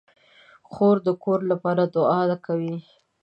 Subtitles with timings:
[0.71, 2.75] خور د کور لپاره دعا کوي.